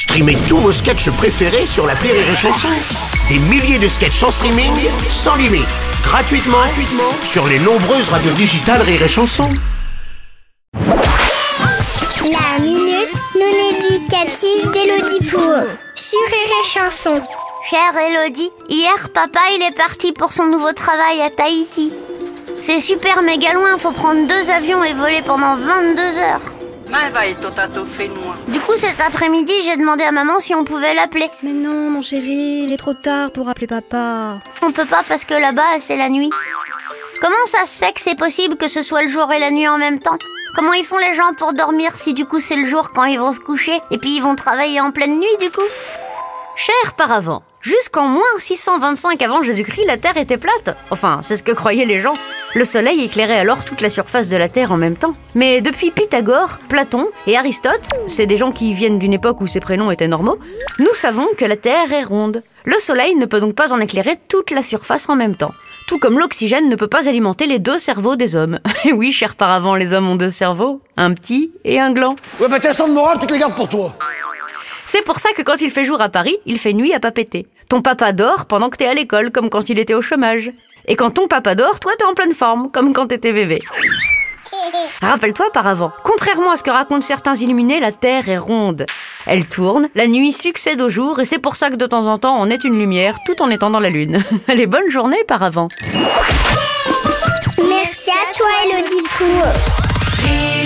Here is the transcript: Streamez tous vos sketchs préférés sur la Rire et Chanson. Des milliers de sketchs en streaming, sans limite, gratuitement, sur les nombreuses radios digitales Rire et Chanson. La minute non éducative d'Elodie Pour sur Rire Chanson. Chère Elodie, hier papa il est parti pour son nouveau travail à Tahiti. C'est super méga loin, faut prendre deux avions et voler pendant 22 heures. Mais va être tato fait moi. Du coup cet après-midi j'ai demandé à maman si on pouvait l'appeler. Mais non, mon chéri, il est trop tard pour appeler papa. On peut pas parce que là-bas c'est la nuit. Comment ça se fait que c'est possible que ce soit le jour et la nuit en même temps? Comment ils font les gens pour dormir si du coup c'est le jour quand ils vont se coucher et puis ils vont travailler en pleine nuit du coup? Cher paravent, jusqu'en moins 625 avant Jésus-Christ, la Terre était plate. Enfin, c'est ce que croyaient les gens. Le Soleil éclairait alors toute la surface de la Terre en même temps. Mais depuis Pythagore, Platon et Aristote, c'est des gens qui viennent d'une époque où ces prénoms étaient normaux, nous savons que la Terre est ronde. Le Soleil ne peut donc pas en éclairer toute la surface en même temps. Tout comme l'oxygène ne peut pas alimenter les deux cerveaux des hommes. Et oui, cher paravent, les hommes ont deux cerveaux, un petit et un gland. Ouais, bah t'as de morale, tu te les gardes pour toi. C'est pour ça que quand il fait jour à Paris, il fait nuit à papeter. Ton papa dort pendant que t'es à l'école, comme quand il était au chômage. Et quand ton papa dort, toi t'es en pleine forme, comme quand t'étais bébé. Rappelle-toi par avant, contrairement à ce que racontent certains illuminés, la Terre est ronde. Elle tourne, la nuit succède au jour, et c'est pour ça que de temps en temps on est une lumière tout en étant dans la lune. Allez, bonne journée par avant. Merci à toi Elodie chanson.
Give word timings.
Streamez 0.00 0.38
tous 0.48 0.56
vos 0.56 0.72
sketchs 0.72 1.10
préférés 1.10 1.66
sur 1.66 1.86
la 1.86 1.92
Rire 1.92 2.14
et 2.14 2.34
Chanson. 2.34 2.68
Des 3.28 3.38
milliers 3.38 3.78
de 3.78 3.86
sketchs 3.86 4.22
en 4.22 4.30
streaming, 4.30 4.72
sans 5.10 5.36
limite, 5.36 5.68
gratuitement, 6.02 6.56
sur 7.22 7.46
les 7.46 7.58
nombreuses 7.58 8.08
radios 8.08 8.32
digitales 8.32 8.80
Rire 8.80 9.02
et 9.02 9.08
Chanson. 9.08 9.46
La 10.72 12.62
minute 12.62 13.12
non 13.38 13.76
éducative 13.76 14.70
d'Elodie 14.70 15.28
Pour 15.28 15.66
sur 15.94 16.20
Rire 16.28 16.64
Chanson. 16.64 17.20
Chère 17.68 17.94
Elodie, 17.98 18.50
hier 18.70 19.10
papa 19.12 19.40
il 19.54 19.62
est 19.68 19.76
parti 19.76 20.12
pour 20.12 20.32
son 20.32 20.46
nouveau 20.46 20.72
travail 20.72 21.20
à 21.20 21.28
Tahiti. 21.28 21.92
C'est 22.62 22.80
super 22.80 23.20
méga 23.20 23.52
loin, 23.52 23.76
faut 23.78 23.92
prendre 23.92 24.26
deux 24.26 24.50
avions 24.50 24.82
et 24.82 24.94
voler 24.94 25.20
pendant 25.26 25.56
22 25.56 26.00
heures. 26.20 26.59
Mais 26.90 27.10
va 27.10 27.26
être 27.26 27.54
tato 27.54 27.84
fait 27.84 28.08
moi. 28.08 28.34
Du 28.48 28.60
coup 28.60 28.76
cet 28.76 29.00
après-midi 29.00 29.52
j'ai 29.64 29.76
demandé 29.76 30.02
à 30.02 30.12
maman 30.12 30.40
si 30.40 30.54
on 30.54 30.64
pouvait 30.64 30.94
l'appeler. 30.94 31.28
Mais 31.42 31.52
non, 31.52 31.90
mon 31.90 32.02
chéri, 32.02 32.64
il 32.64 32.72
est 32.72 32.76
trop 32.76 32.94
tard 32.94 33.30
pour 33.30 33.48
appeler 33.48 33.66
papa. 33.66 34.38
On 34.62 34.72
peut 34.72 34.86
pas 34.86 35.04
parce 35.08 35.24
que 35.24 35.34
là-bas 35.34 35.78
c'est 35.78 35.96
la 35.96 36.08
nuit. 36.08 36.30
Comment 37.20 37.46
ça 37.46 37.66
se 37.66 37.78
fait 37.78 37.92
que 37.92 38.00
c'est 38.00 38.18
possible 38.18 38.56
que 38.56 38.66
ce 38.68 38.82
soit 38.82 39.02
le 39.02 39.08
jour 39.08 39.30
et 39.32 39.38
la 39.38 39.50
nuit 39.50 39.68
en 39.68 39.78
même 39.78 40.00
temps? 40.00 40.18
Comment 40.56 40.72
ils 40.72 40.84
font 40.84 40.98
les 40.98 41.14
gens 41.14 41.32
pour 41.38 41.52
dormir 41.52 41.92
si 41.96 42.12
du 42.12 42.24
coup 42.24 42.40
c'est 42.40 42.56
le 42.56 42.66
jour 42.66 42.90
quand 42.92 43.04
ils 43.04 43.20
vont 43.20 43.32
se 43.32 43.40
coucher 43.40 43.78
et 43.92 43.98
puis 43.98 44.16
ils 44.16 44.22
vont 44.22 44.34
travailler 44.34 44.80
en 44.80 44.90
pleine 44.90 45.18
nuit 45.18 45.36
du 45.38 45.50
coup? 45.50 45.60
Cher 46.56 46.94
paravent, 46.96 47.42
jusqu'en 47.60 48.06
moins 48.06 48.22
625 48.38 49.20
avant 49.22 49.42
Jésus-Christ, 49.42 49.84
la 49.86 49.96
Terre 49.96 50.16
était 50.16 50.38
plate. 50.38 50.76
Enfin, 50.90 51.20
c'est 51.22 51.36
ce 51.36 51.42
que 51.42 51.52
croyaient 51.52 51.84
les 51.84 52.00
gens. 52.00 52.14
Le 52.54 52.64
Soleil 52.64 53.02
éclairait 53.02 53.38
alors 53.38 53.64
toute 53.64 53.80
la 53.80 53.90
surface 53.90 54.28
de 54.28 54.36
la 54.36 54.48
Terre 54.48 54.72
en 54.72 54.76
même 54.76 54.96
temps. 54.96 55.14
Mais 55.34 55.60
depuis 55.60 55.90
Pythagore, 55.90 56.58
Platon 56.68 57.08
et 57.26 57.36
Aristote, 57.36 57.88
c'est 58.06 58.26
des 58.26 58.36
gens 58.36 58.52
qui 58.52 58.72
viennent 58.72 58.98
d'une 58.98 59.12
époque 59.12 59.40
où 59.40 59.46
ces 59.46 59.60
prénoms 59.60 59.90
étaient 59.90 60.08
normaux, 60.08 60.38
nous 60.78 60.94
savons 60.94 61.28
que 61.36 61.44
la 61.44 61.56
Terre 61.56 61.92
est 61.92 62.04
ronde. 62.04 62.42
Le 62.64 62.78
Soleil 62.78 63.14
ne 63.14 63.26
peut 63.26 63.40
donc 63.40 63.54
pas 63.54 63.72
en 63.72 63.80
éclairer 63.80 64.16
toute 64.28 64.50
la 64.50 64.62
surface 64.62 65.08
en 65.08 65.16
même 65.16 65.36
temps. 65.36 65.52
Tout 65.86 65.98
comme 65.98 66.18
l'oxygène 66.18 66.68
ne 66.68 66.76
peut 66.76 66.88
pas 66.88 67.08
alimenter 67.08 67.46
les 67.46 67.58
deux 67.58 67.78
cerveaux 67.78 68.16
des 68.16 68.36
hommes. 68.36 68.60
Et 68.84 68.92
oui, 68.92 69.12
cher 69.12 69.34
paravent, 69.34 69.76
les 69.76 69.92
hommes 69.92 70.08
ont 70.08 70.16
deux 70.16 70.30
cerveaux, 70.30 70.80
un 70.96 71.14
petit 71.14 71.52
et 71.64 71.80
un 71.80 71.92
gland. 71.92 72.16
Ouais, 72.38 72.48
bah 72.48 72.58
t'as 72.60 72.72
de 72.72 72.92
morale, 72.92 73.18
tu 73.20 73.26
te 73.26 73.32
les 73.32 73.38
gardes 73.38 73.54
pour 73.54 73.68
toi. 73.68 73.94
C'est 74.92 75.02
pour 75.02 75.20
ça 75.20 75.28
que 75.36 75.42
quand 75.42 75.60
il 75.60 75.70
fait 75.70 75.84
jour 75.84 76.00
à 76.00 76.08
Paris, 76.08 76.36
il 76.46 76.58
fait 76.58 76.72
nuit 76.72 76.92
à 76.92 76.98
papeter. 76.98 77.46
Ton 77.68 77.80
papa 77.80 78.12
dort 78.12 78.46
pendant 78.46 78.68
que 78.70 78.76
t'es 78.76 78.88
à 78.88 78.92
l'école, 78.92 79.30
comme 79.30 79.48
quand 79.48 79.70
il 79.70 79.78
était 79.78 79.94
au 79.94 80.02
chômage. 80.02 80.50
Et 80.88 80.96
quand 80.96 81.12
ton 81.12 81.28
papa 81.28 81.54
dort, 81.54 81.78
toi 81.78 81.92
t'es 81.96 82.04
en 82.04 82.12
pleine 82.12 82.34
forme, 82.34 82.72
comme 82.72 82.92
quand 82.92 83.06
t'étais 83.06 83.32
bébé. 83.32 83.62
Rappelle-toi 85.00 85.52
par 85.52 85.68
avant, 85.68 85.92
contrairement 86.02 86.50
à 86.50 86.56
ce 86.56 86.64
que 86.64 86.72
racontent 86.72 87.02
certains 87.02 87.36
illuminés, 87.36 87.78
la 87.78 87.92
Terre 87.92 88.28
est 88.28 88.36
ronde. 88.36 88.84
Elle 89.26 89.46
tourne, 89.46 89.88
la 89.94 90.08
nuit 90.08 90.32
succède 90.32 90.82
au 90.82 90.88
jour, 90.88 91.20
et 91.20 91.24
c'est 91.24 91.38
pour 91.38 91.54
ça 91.54 91.70
que 91.70 91.76
de 91.76 91.86
temps 91.86 92.08
en 92.08 92.18
temps 92.18 92.34
on 92.40 92.50
est 92.50 92.64
une 92.64 92.76
lumière 92.76 93.16
tout 93.24 93.40
en 93.42 93.48
étant 93.48 93.70
dans 93.70 93.78
la 93.78 93.90
lune. 93.90 94.24
Allez, 94.48 94.66
bonne 94.66 94.90
journée 94.90 95.22
par 95.28 95.44
avant. 95.44 95.68
Merci 97.58 98.10
à 98.10 98.36
toi 98.36 98.48
Elodie 98.64 99.08
chanson. 99.08 100.59